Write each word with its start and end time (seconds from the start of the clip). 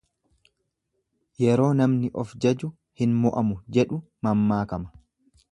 Yeroo 1.43 1.67
namni 1.81 2.09
of 2.23 2.33
jaju, 2.47 2.71
hin 3.03 3.15
mo'amu 3.27 3.61
jedhu 3.79 4.03
mammaakama. 4.29 4.95